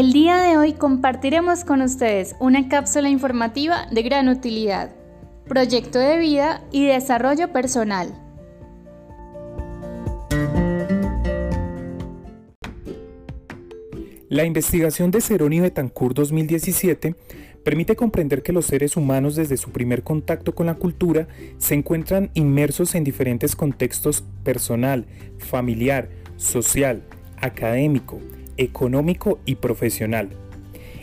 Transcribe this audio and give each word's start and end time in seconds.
El 0.00 0.14
día 0.14 0.38
de 0.38 0.56
hoy 0.56 0.72
compartiremos 0.72 1.62
con 1.62 1.82
ustedes 1.82 2.34
una 2.40 2.70
cápsula 2.70 3.10
informativa 3.10 3.86
de 3.92 4.00
gran 4.00 4.30
utilidad, 4.30 4.90
proyecto 5.46 5.98
de 5.98 6.16
vida 6.16 6.64
y 6.72 6.86
desarrollo 6.86 7.52
personal. 7.52 8.08
La 14.30 14.46
investigación 14.46 15.10
de 15.10 15.20
Cerón 15.20 15.52
y 15.52 15.60
Betancourt 15.60 16.16
2017 16.16 17.14
permite 17.62 17.94
comprender 17.94 18.42
que 18.42 18.54
los 18.54 18.64
seres 18.64 18.96
humanos 18.96 19.36
desde 19.36 19.58
su 19.58 19.70
primer 19.70 20.02
contacto 20.02 20.54
con 20.54 20.64
la 20.64 20.76
cultura 20.76 21.28
se 21.58 21.74
encuentran 21.74 22.30
inmersos 22.32 22.94
en 22.94 23.04
diferentes 23.04 23.54
contextos 23.54 24.24
personal, 24.44 25.04
familiar, 25.36 26.08
social, 26.38 27.02
académico, 27.36 28.18
económico 28.60 29.40
y 29.44 29.56
profesional. 29.56 30.28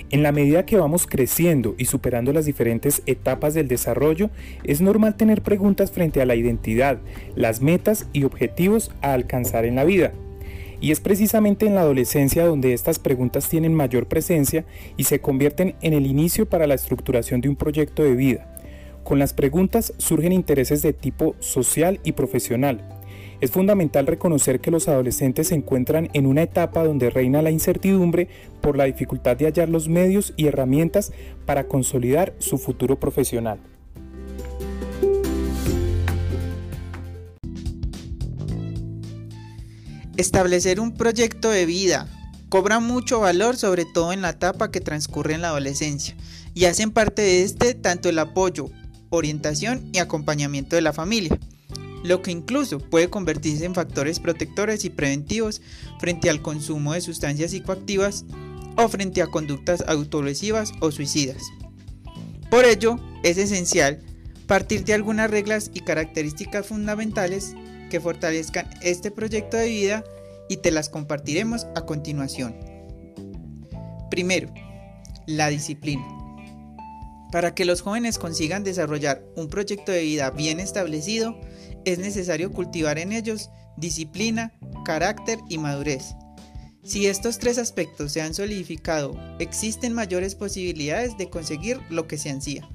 En 0.10 0.24
la 0.24 0.32
medida 0.32 0.66
que 0.66 0.78
vamos 0.78 1.06
creciendo 1.06 1.76
y 1.78 1.86
superando 1.86 2.32
las 2.32 2.46
diferentes 2.46 3.02
etapas 3.08 3.54
del 3.54 3.68
desarrollo, 3.68 4.30
es 4.64 4.80
normal 4.80 5.18
tener 5.18 5.42
preguntas 5.42 5.92
frente 5.92 6.22
a 6.22 6.26
la 6.26 6.36
identidad, 6.36 7.00
las 7.36 7.62
metas 7.62 8.08
y 8.14 8.24
objetivos 8.24 8.92
a 9.02 9.12
alcanzar 9.12 9.66
en 9.66 9.76
la 9.76 9.84
vida. 9.84 10.14
Y 10.80 10.92
es 10.92 11.02
precisamente 11.02 11.66
en 11.66 11.76
la 11.76 11.82
adolescencia 11.82 12.46
donde 12.46 12.72
estas 12.72 13.00
preguntas 13.00 13.50
tienen 13.50 13.74
mayor 13.74 14.08
presencia 14.08 14.64
y 14.96 15.04
se 15.04 15.20
convierten 15.20 15.76
en 15.82 15.94
el 15.94 16.06
inicio 16.06 16.48
para 16.48 16.68
la 16.68 16.76
estructuración 16.76 17.42
de 17.42 17.50
un 17.50 17.58
proyecto 17.58 18.04
de 18.04 18.14
vida. 18.14 18.54
Con 19.04 19.20
las 19.20 19.34
preguntas 19.34 19.94
surgen 19.98 20.32
intereses 20.32 20.82
de 20.82 20.94
tipo 20.94 21.36
social 21.40 22.00
y 22.04 22.14
profesional, 22.14 22.97
es 23.40 23.52
fundamental 23.52 24.08
reconocer 24.08 24.60
que 24.60 24.72
los 24.72 24.88
adolescentes 24.88 25.50
se 25.50 25.56
encuentran 25.56 26.10
en 26.14 26.26
una 26.26 26.42
etapa 26.42 26.84
donde 26.84 27.10
reina 27.10 27.42
la 27.42 27.52
incertidumbre 27.52 28.28
por 28.62 28.78
la 28.78 28.86
dificultad 28.86 29.38
de 29.38 29.46
hallar 29.46 29.70
los 29.70 29.88
medios 29.88 30.34
y 30.38 30.48
herramientas 30.48 31.12
para 31.46 31.68
consolidar 31.68 32.34
su 32.40 32.58
futuro 32.58 33.00
profesional. 33.00 33.60
Establecer 40.18 40.80
un 40.80 40.96
proyecto 40.96 41.52
de 41.52 41.68
vida 41.68 42.08
cobra 42.50 42.80
mucho 42.80 43.20
valor 43.20 43.56
sobre 43.56 43.86
todo 43.86 44.14
en 44.14 44.24
la 44.24 44.32
etapa 44.32 44.72
que 44.72 44.82
transcurre 44.82 45.36
en 45.36 45.42
la 45.42 45.50
adolescencia 45.50 46.16
y 46.56 46.66
hacen 46.66 46.90
parte 46.90 47.22
de 47.22 47.44
este 47.44 47.76
tanto 47.76 48.10
el 48.10 48.18
apoyo, 48.18 48.72
orientación 49.12 49.88
y 49.94 50.00
acompañamiento 50.00 50.76
de 50.76 50.82
la 50.82 50.92
familia 50.92 51.38
lo 52.04 52.22
que 52.22 52.32
incluso 52.32 52.80
puede 52.80 53.10
convertirse 53.10 53.66
en 53.66 53.76
factores 53.76 54.20
protectores 54.20 54.86
y 54.86 54.90
preventivos 54.90 55.62
frente 56.00 56.30
al 56.30 56.42
consumo 56.42 56.94
de 56.94 57.02
sustancias 57.02 57.52
psicoactivas 57.52 58.26
o 58.76 58.88
frente 58.88 59.22
a 59.22 59.28
conductas 59.28 59.84
autolesivas 59.88 60.72
o 60.80 60.92
suicidas. 60.92 61.44
Por 62.50 62.66
ello, 62.66 63.00
es 63.24 63.38
esencial 63.38 64.02
partir 64.48 64.86
de 64.86 64.94
algunas 64.94 65.30
reglas 65.30 65.70
y 65.74 65.82
características 65.82 66.66
fundamentales 66.66 67.54
que 67.90 68.00
fortalezcan 68.00 68.70
este 68.82 69.12
proyecto 69.12 69.58
de 69.58 69.68
vida 69.68 70.04
y 70.50 70.58
te 70.58 70.72
las 70.72 70.90
compartiremos 70.90 71.68
a 71.76 71.82
continuación. 71.82 72.56
Primero, 74.10 74.50
la 75.26 75.50
disciplina. 75.50 76.17
Para 77.32 77.54
que 77.54 77.66
los 77.66 77.82
jóvenes 77.82 78.18
consigan 78.18 78.64
desarrollar 78.64 79.24
un 79.36 79.48
proyecto 79.50 79.92
de 79.92 80.04
vida 80.04 80.30
bien 80.32 80.60
establecido, 80.60 81.40
es 81.86 82.00
necesario 82.00 82.52
cultivar 82.52 83.00
en 83.00 83.12
ellos 83.12 83.50
disciplina, 83.78 84.54
carácter 84.86 85.40
y 85.50 85.58
madurez. 85.58 86.16
Si 86.84 87.06
estos 87.08 87.38
tres 87.38 87.58
aspectos 87.58 88.14
se 88.14 88.22
han 88.22 88.34
solidificado, 88.34 89.20
existen 89.40 89.94
mayores 89.94 90.36
posibilidades 90.36 91.18
de 91.18 91.30
conseguir 91.30 91.82
lo 91.90 92.08
que 92.08 92.18
se 92.18 92.30
ansía. 92.30 92.68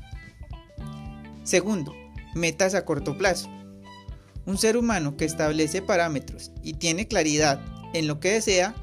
Segundo, 1.44 1.94
metas 2.34 2.74
a 2.74 2.84
corto 2.84 3.16
plazo. 3.16 3.48
Un 4.44 4.58
ser 4.58 4.76
humano 4.76 5.16
que 5.16 5.24
establece 5.24 5.80
parámetros 5.80 6.52
y 6.62 6.74
tiene 6.74 7.08
claridad 7.08 7.64
en 7.94 8.06
lo 8.06 8.20
que 8.20 8.32
desea, 8.32 8.74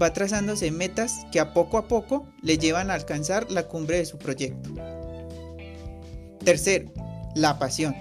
va 0.00 0.12
trazándose 0.12 0.70
metas 0.70 1.26
que 1.32 1.40
a 1.40 1.52
poco 1.52 1.76
a 1.76 1.86
poco 1.88 2.26
le 2.42 2.56
llevan 2.56 2.90
a 2.90 2.94
alcanzar 2.94 3.50
la 3.50 3.66
cumbre 3.66 3.98
de 3.98 4.06
su 4.06 4.18
proyecto. 4.18 4.70
Tercero, 6.48 6.90
la 7.34 7.58
pasión. 7.58 7.94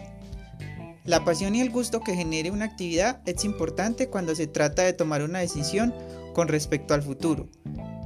La 1.04 1.26
pasión 1.26 1.54
y 1.54 1.60
el 1.60 1.70
gusto 1.70 2.00
que 2.00 2.16
genere 2.16 2.50
una 2.50 2.64
actividad 2.64 3.20
es 3.26 3.44
importante 3.44 4.08
cuando 4.08 4.36
se 4.36 4.48
trata 4.48 4.84
de 4.84 4.94
tomar 4.94 5.22
una 5.22 5.40
decisión 5.40 5.94
con 6.34 6.48
respecto 6.48 6.94
al 6.94 7.04
futuro. 7.04 7.50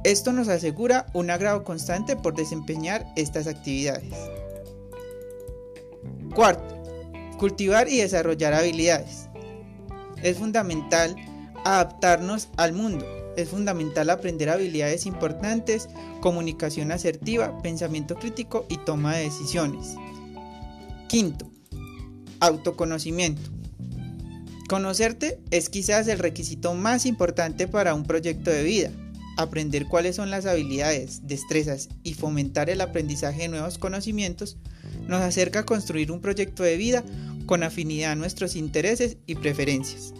Esto 0.02 0.32
nos 0.32 0.48
asegura 0.48 1.06
un 1.12 1.30
agrado 1.30 1.62
constante 1.62 2.16
por 2.16 2.34
desempeñar 2.34 3.06
estas 3.14 3.46
actividades. 3.46 4.12
Cuarto, 6.34 6.76
cultivar 7.38 7.88
y 7.88 7.98
desarrollar 7.98 8.52
habilidades. 8.52 9.28
Es 10.24 10.38
fundamental 10.38 11.14
adaptarnos 11.64 12.48
al 12.56 12.72
mundo. 12.72 13.06
Es 13.36 13.50
fundamental 13.50 14.10
aprender 14.10 14.50
habilidades 14.50 15.06
importantes, 15.06 15.88
comunicación 16.20 16.90
asertiva, 16.90 17.62
pensamiento 17.62 18.16
crítico 18.16 18.66
y 18.68 18.78
toma 18.78 19.14
de 19.14 19.22
decisiones. 19.22 19.94
Quinto, 21.12 21.52
Autoconocimiento. 22.40 23.50
Conocerte 24.66 25.38
es 25.50 25.68
quizás 25.68 26.08
el 26.08 26.18
requisito 26.18 26.72
más 26.72 27.04
importante 27.04 27.68
para 27.68 27.92
un 27.92 28.04
proyecto 28.04 28.50
de 28.50 28.62
vida. 28.62 28.90
Aprender 29.36 29.88
cuáles 29.88 30.16
son 30.16 30.30
las 30.30 30.46
habilidades, 30.46 31.26
destrezas 31.26 31.90
y 32.02 32.14
fomentar 32.14 32.70
el 32.70 32.80
aprendizaje 32.80 33.42
de 33.42 33.48
nuevos 33.48 33.76
conocimientos 33.76 34.56
nos 35.06 35.20
acerca 35.20 35.58
a 35.58 35.66
construir 35.66 36.10
un 36.10 36.22
proyecto 36.22 36.62
de 36.62 36.78
vida 36.78 37.04
con 37.44 37.62
afinidad 37.62 38.12
a 38.12 38.16
nuestros 38.16 38.56
intereses 38.56 39.18
y 39.26 39.34
preferencias. 39.34 40.14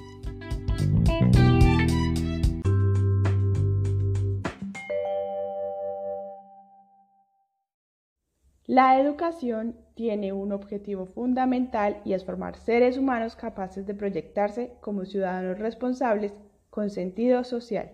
La 8.66 9.00
educación 9.00 9.76
tiene 9.94 10.32
un 10.32 10.52
objetivo 10.52 11.06
fundamental 11.06 12.00
y 12.04 12.12
es 12.12 12.24
formar 12.24 12.56
seres 12.56 12.96
humanos 12.96 13.34
capaces 13.34 13.86
de 13.86 13.94
proyectarse 13.94 14.74
como 14.80 15.04
ciudadanos 15.04 15.58
responsables 15.58 16.32
con 16.70 16.88
sentido 16.88 17.42
social. 17.42 17.90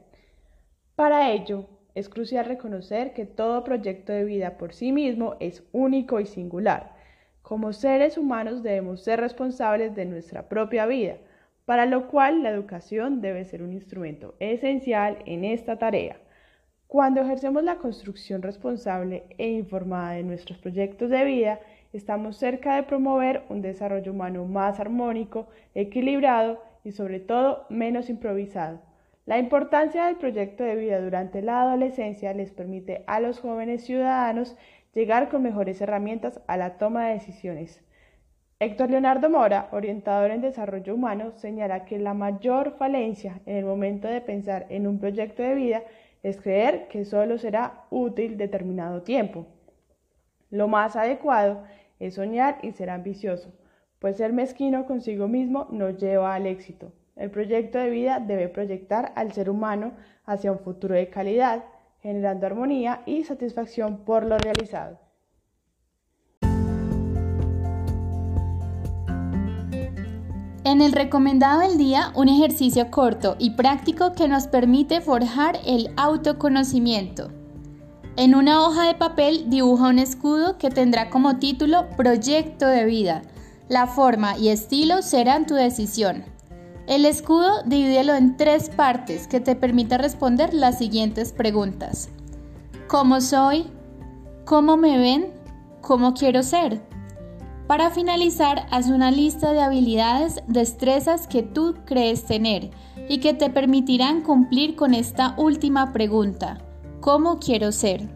Para 0.94 1.30
ello, 1.32 1.70
es 1.94 2.10
crucial 2.10 2.44
reconocer 2.44 3.14
que 3.14 3.24
todo 3.24 3.64
proyecto 3.64 4.12
de 4.12 4.24
vida 4.24 4.58
por 4.58 4.74
sí 4.74 4.92
mismo 4.92 5.36
es 5.40 5.64
único 5.72 6.20
y 6.20 6.26
singular. 6.26 6.94
Como 7.40 7.72
seres 7.72 8.18
humanos 8.18 8.62
debemos 8.62 9.02
ser 9.02 9.20
responsables 9.20 9.94
de 9.94 10.04
nuestra 10.04 10.50
propia 10.50 10.84
vida, 10.84 11.16
para 11.64 11.86
lo 11.86 12.08
cual 12.08 12.42
la 12.42 12.50
educación 12.50 13.22
debe 13.22 13.46
ser 13.46 13.62
un 13.62 13.72
instrumento 13.72 14.34
esencial 14.38 15.18
en 15.24 15.44
esta 15.44 15.78
tarea. 15.78 16.20
Cuando 16.88 17.20
ejercemos 17.20 17.64
la 17.64 17.76
construcción 17.76 18.40
responsable 18.40 19.24
e 19.36 19.46
informada 19.50 20.12
de 20.12 20.22
nuestros 20.22 20.56
proyectos 20.56 21.10
de 21.10 21.22
vida, 21.22 21.60
estamos 21.92 22.38
cerca 22.38 22.76
de 22.76 22.82
promover 22.82 23.42
un 23.50 23.60
desarrollo 23.60 24.12
humano 24.12 24.46
más 24.46 24.80
armónico, 24.80 25.48
equilibrado 25.74 26.62
y 26.84 26.92
sobre 26.92 27.20
todo 27.20 27.66
menos 27.68 28.08
improvisado. 28.08 28.80
La 29.26 29.38
importancia 29.38 30.06
del 30.06 30.16
proyecto 30.16 30.64
de 30.64 30.76
vida 30.76 30.98
durante 30.98 31.42
la 31.42 31.60
adolescencia 31.60 32.32
les 32.32 32.52
permite 32.52 33.04
a 33.06 33.20
los 33.20 33.38
jóvenes 33.38 33.84
ciudadanos 33.84 34.56
llegar 34.94 35.28
con 35.28 35.42
mejores 35.42 35.82
herramientas 35.82 36.40
a 36.46 36.56
la 36.56 36.78
toma 36.78 37.08
de 37.08 37.14
decisiones. 37.14 37.84
Héctor 38.60 38.90
Leonardo 38.90 39.28
Mora, 39.28 39.68
orientador 39.72 40.30
en 40.30 40.40
desarrollo 40.40 40.94
humano, 40.94 41.32
señala 41.36 41.84
que 41.84 41.98
la 41.98 42.14
mayor 42.14 42.76
falencia 42.78 43.42
en 43.44 43.56
el 43.56 43.66
momento 43.66 44.08
de 44.08 44.22
pensar 44.22 44.64
en 44.70 44.86
un 44.86 44.98
proyecto 44.98 45.42
de 45.42 45.54
vida 45.54 45.82
es 46.22 46.40
creer 46.40 46.88
que 46.88 47.04
solo 47.04 47.38
será 47.38 47.84
útil 47.90 48.36
determinado 48.36 49.02
tiempo. 49.02 49.46
Lo 50.50 50.68
más 50.68 50.96
adecuado 50.96 51.64
es 51.98 52.14
soñar 52.14 52.58
y 52.62 52.72
ser 52.72 52.90
ambicioso, 52.90 53.52
pues 53.98 54.16
ser 54.16 54.32
mezquino 54.32 54.86
consigo 54.86 55.28
mismo 55.28 55.66
no 55.70 55.90
lleva 55.90 56.34
al 56.34 56.46
éxito. 56.46 56.92
El 57.16 57.30
proyecto 57.30 57.78
de 57.78 57.90
vida 57.90 58.20
debe 58.20 58.48
proyectar 58.48 59.12
al 59.16 59.32
ser 59.32 59.50
humano 59.50 59.92
hacia 60.24 60.52
un 60.52 60.60
futuro 60.60 60.94
de 60.94 61.10
calidad, 61.10 61.64
generando 62.00 62.46
armonía 62.46 63.02
y 63.06 63.24
satisfacción 63.24 64.04
por 64.04 64.24
lo 64.24 64.38
realizado. 64.38 65.07
En 70.68 70.82
el 70.82 70.92
recomendado 70.92 71.60
del 71.60 71.78
día, 71.78 72.12
un 72.14 72.28
ejercicio 72.28 72.90
corto 72.90 73.36
y 73.38 73.52
práctico 73.52 74.12
que 74.12 74.28
nos 74.28 74.48
permite 74.48 75.00
forjar 75.00 75.58
el 75.64 75.94
autoconocimiento. 75.96 77.30
En 78.16 78.34
una 78.34 78.60
hoja 78.60 78.86
de 78.86 78.94
papel 78.94 79.48
dibuja 79.48 79.88
un 79.88 79.98
escudo 79.98 80.58
que 80.58 80.68
tendrá 80.68 81.08
como 81.08 81.38
título 81.38 81.88
Proyecto 81.96 82.66
de 82.66 82.84
vida. 82.84 83.22
La 83.70 83.86
forma 83.86 84.36
y 84.36 84.50
estilo 84.50 85.00
serán 85.00 85.46
tu 85.46 85.54
decisión. 85.54 86.24
El 86.86 87.06
escudo 87.06 87.62
divídelo 87.64 88.14
en 88.14 88.36
tres 88.36 88.68
partes 88.68 89.26
que 89.26 89.40
te 89.40 89.56
permita 89.56 89.96
responder 89.96 90.52
las 90.52 90.76
siguientes 90.76 91.32
preguntas. 91.32 92.10
¿Cómo 92.88 93.22
soy? 93.22 93.70
¿Cómo 94.44 94.76
me 94.76 94.98
ven? 94.98 95.32
¿Cómo 95.80 96.12
quiero 96.12 96.42
ser? 96.42 96.82
Para 97.68 97.90
finalizar, 97.90 98.66
haz 98.70 98.86
una 98.86 99.10
lista 99.10 99.52
de 99.52 99.60
habilidades, 99.60 100.36
destrezas 100.46 101.26
que 101.26 101.42
tú 101.42 101.76
crees 101.84 102.24
tener 102.24 102.70
y 103.10 103.18
que 103.18 103.34
te 103.34 103.50
permitirán 103.50 104.22
cumplir 104.22 104.74
con 104.74 104.94
esta 104.94 105.34
última 105.36 105.92
pregunta. 105.92 106.62
¿Cómo 107.02 107.38
quiero 107.38 107.70
ser? 107.70 108.08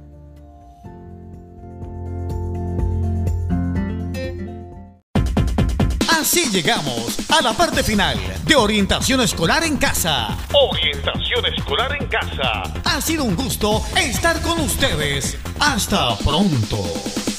Así 6.08 6.50
llegamos 6.50 7.31
a 7.31 7.43
la 7.43 7.52
parte 7.52 7.82
final 7.82 8.16
de 8.46 8.56
Orientación 8.56 9.20
Escolar 9.20 9.64
en 9.64 9.76
Casa. 9.76 10.34
Orientación 10.55 11.44
Escolar 11.55 11.94
en 12.00 12.08
Casa. 12.08 12.62
Ha 12.84 13.00
sido 13.02 13.25
un 13.25 13.37
gusto 13.37 13.82
estar 14.00 14.40
con 14.40 14.58
ustedes. 14.60 15.37
Hasta 15.60 16.16
pronto. 16.16 17.31